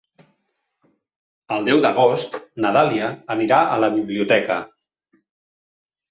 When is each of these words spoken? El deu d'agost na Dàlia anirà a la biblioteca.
El 1.57 1.67
deu 1.67 1.81
d'agost 1.83 2.37
na 2.65 2.71
Dàlia 2.77 3.09
anirà 3.33 3.59
a 3.75 3.75
la 3.83 3.91
biblioteca. 3.97 4.57